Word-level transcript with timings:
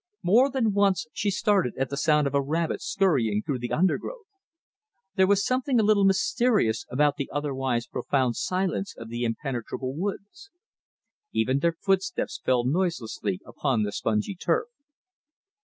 More 0.23 0.49
than 0.49 0.73
once 0.73 1.05
she 1.13 1.29
started 1.29 1.77
at 1.77 1.91
the 1.91 1.95
sound 1.95 2.25
of 2.25 2.33
a 2.33 2.41
rabbit 2.41 2.81
scurrying 2.81 3.43
through 3.43 3.59
the 3.59 3.71
undergrowth. 3.71 4.25
There 5.13 5.27
was 5.27 5.45
something 5.45 5.79
a 5.79 5.83
little 5.83 6.05
mysterious 6.05 6.87
about 6.89 7.17
the 7.17 7.29
otherwise 7.31 7.85
profound 7.85 8.35
silence 8.35 8.95
of 8.97 9.09
the 9.09 9.23
impenetrable 9.23 9.95
woods. 9.95 10.49
Even 11.33 11.59
their 11.59 11.73
footsteps 11.79 12.41
fell 12.43 12.65
noiselessly 12.65 13.41
upon 13.45 13.83
the 13.83 13.91
spongy 13.91 14.33
turf. 14.33 14.69